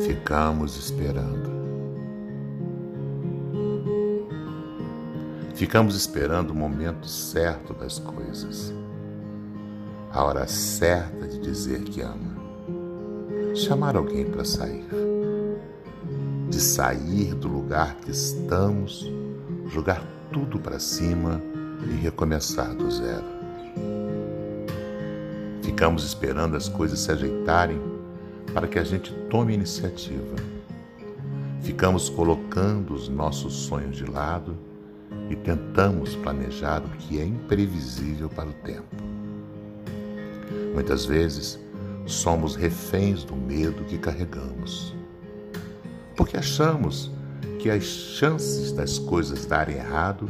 Ficamos 0.00 0.76
esperando. 0.76 1.58
Ficamos 5.54 5.96
esperando 5.96 6.50
o 6.50 6.54
momento 6.54 7.08
certo 7.08 7.74
das 7.74 7.98
coisas, 7.98 8.72
a 10.12 10.22
hora 10.22 10.46
certa 10.46 11.26
de 11.26 11.40
dizer 11.40 11.80
que 11.80 12.00
ama, 12.00 12.36
chamar 13.56 13.96
alguém 13.96 14.24
para 14.24 14.44
sair, 14.44 14.86
de 16.48 16.60
sair 16.60 17.34
do 17.34 17.48
lugar 17.48 17.96
que 17.96 18.12
estamos, 18.12 19.10
jogar 19.66 20.00
tudo 20.32 20.60
para 20.60 20.78
cima 20.78 21.42
e 21.90 21.96
recomeçar 21.96 22.72
do 22.72 22.88
zero. 22.88 23.24
Ficamos 25.62 26.04
esperando 26.04 26.56
as 26.56 26.68
coisas 26.68 27.00
se 27.00 27.10
ajeitarem 27.10 27.97
para 28.58 28.66
que 28.66 28.78
a 28.80 28.82
gente 28.82 29.12
tome 29.30 29.54
iniciativa. 29.54 30.34
Ficamos 31.62 32.08
colocando 32.08 32.92
os 32.92 33.08
nossos 33.08 33.54
sonhos 33.54 33.96
de 33.96 34.04
lado 34.04 34.58
e 35.30 35.36
tentamos 35.36 36.16
planejar 36.16 36.82
o 36.84 36.88
que 36.88 37.20
é 37.20 37.24
imprevisível 37.24 38.28
para 38.28 38.48
o 38.48 38.52
tempo. 38.52 38.96
Muitas 40.74 41.04
vezes 41.04 41.56
somos 42.04 42.56
reféns 42.56 43.22
do 43.22 43.36
medo 43.36 43.84
que 43.84 43.96
carregamos, 43.96 44.92
porque 46.16 46.36
achamos 46.36 47.12
que 47.60 47.70
as 47.70 47.84
chances 47.84 48.72
das 48.72 48.98
coisas 48.98 49.46
darem 49.46 49.76
errado 49.76 50.28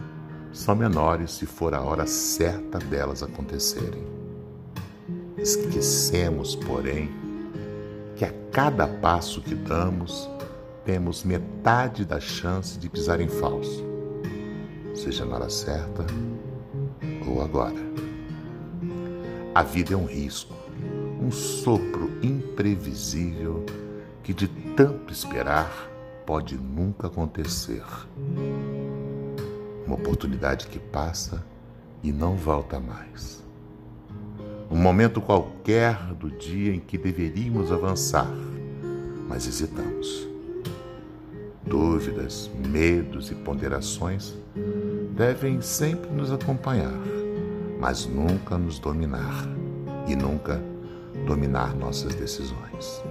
são 0.52 0.77
menores 0.77 1.30
se 1.30 1.47
for 1.47 1.72
a 1.72 1.80
hora 1.80 2.06
certa 2.06 2.78
delas 2.78 3.22
acontecerem. 3.22 4.06
Esquecemos, 5.38 6.55
porém, 6.55 7.08
que 8.19 8.24
a 8.27 8.33
cada 8.52 8.86
passo 8.86 9.41
que 9.41 9.55
damos, 9.55 10.28
temos 10.84 11.24
metade 11.24 12.05
da 12.05 12.20
chance 12.20 12.78
de 12.78 12.91
pisar 12.91 13.20
em 13.20 13.28
falso 13.28 13.88
seja 14.98 15.24
na 15.24 15.36
hora 15.36 15.48
certa 15.48 16.05
ou 17.27 17.41
agora. 17.41 17.77
A 19.55 19.62
vida 19.62 19.94
é 19.94 19.96
um 19.96 20.06
risco, 20.06 20.55
um 21.20 21.30
sopro 21.30 22.11
imprevisível 22.22 23.64
que 24.22 24.34
de 24.34 24.48
tanto 24.77 25.12
esperar 25.12 25.89
pode 26.27 26.56
nunca 26.56 27.06
acontecer. 27.06 27.84
Uma 29.86 29.94
oportunidade 29.94 30.66
que 30.66 30.78
passa 30.78 31.44
e 32.02 32.12
não 32.12 32.34
volta 32.34 32.78
mais. 32.78 33.42
Um 34.70 34.77
momento 34.77 35.20
qualquer 35.20 35.97
do 36.14 36.30
dia 36.30 36.74
em 36.74 36.80
que 36.80 36.98
deveríamos 36.98 37.72
avançar, 37.72 38.30
mas 39.27 39.47
hesitamos. 39.47 40.28
Dúvidas, 41.64 42.50
medos 42.70 43.30
e 43.30 43.34
ponderações 43.34 44.34
devem 45.16 45.62
sempre 45.62 46.11
nos 46.11 46.30
acompanhar, 46.30 47.00
mas 47.80 48.05
nunca 48.06 48.58
nos 48.58 48.78
dominar 48.78 49.46
e 50.06 50.14
nunca 50.14 50.62
dominar 51.27 51.74
nossas 51.74 52.14
decisões. 52.14 53.02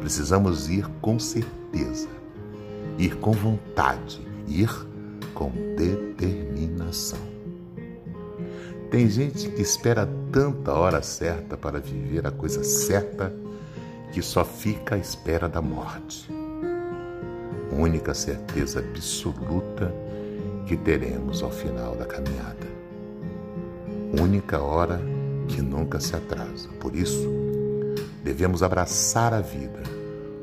Precisamos 0.00 0.70
ir 0.70 0.86
com 1.00 1.18
certeza, 1.18 2.08
ir 2.98 3.16
com 3.16 3.32
vontade, 3.32 4.20
ir 4.48 4.70
com 5.34 5.50
determinação. 5.76 7.33
Tem 8.94 9.10
gente 9.10 9.48
que 9.48 9.60
espera 9.60 10.08
tanta 10.30 10.72
hora 10.72 11.02
certa 11.02 11.56
para 11.56 11.80
viver 11.80 12.28
a 12.28 12.30
coisa 12.30 12.62
certa 12.62 13.34
que 14.12 14.22
só 14.22 14.44
fica 14.44 14.94
à 14.94 14.98
espera 14.98 15.48
da 15.48 15.60
morte. 15.60 16.32
Única 17.72 18.14
certeza 18.14 18.78
absoluta 18.78 19.92
que 20.64 20.76
teremos 20.76 21.42
ao 21.42 21.50
final 21.50 21.96
da 21.96 22.06
caminhada. 22.06 22.68
Única 24.22 24.62
hora 24.62 25.00
que 25.48 25.60
nunca 25.60 25.98
se 25.98 26.14
atrasa. 26.14 26.68
Por 26.78 26.94
isso, 26.94 27.28
devemos 28.22 28.62
abraçar 28.62 29.34
a 29.34 29.40
vida 29.40 29.82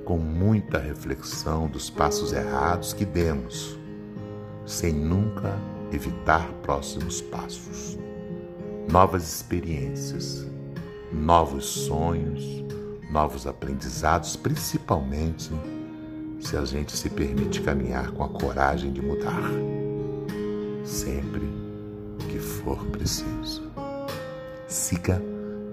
com 0.03 0.17
muita 0.17 0.77
reflexão 0.77 1.69
dos 1.69 1.89
passos 1.89 2.33
errados 2.33 2.91
que 2.91 3.05
demos, 3.05 3.79
sem 4.65 4.91
nunca 4.91 5.57
evitar 5.93 6.51
próximos 6.61 7.21
passos. 7.21 7.97
Novas 8.91 9.23
experiências, 9.23 10.45
novos 11.13 11.65
sonhos, 11.65 12.43
novos 13.09 13.47
aprendizados, 13.47 14.35
principalmente 14.35 15.49
se 16.41 16.57
a 16.57 16.65
gente 16.65 16.97
se 16.97 17.09
permite 17.09 17.61
caminhar 17.61 18.11
com 18.11 18.23
a 18.23 18.29
coragem 18.29 18.91
de 18.91 19.01
mudar 19.01 19.49
sempre 20.83 21.41
que 22.29 22.37
for 22.37 22.85
preciso. 22.87 23.71
Siga 24.67 25.21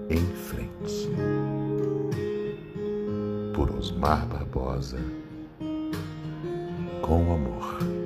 em 0.09 0.25
frente. 0.35 1.09
Por 3.53 3.69
Osmar 3.71 4.25
Barbosa, 4.27 4.99
com 7.01 7.33
amor. 7.33 7.98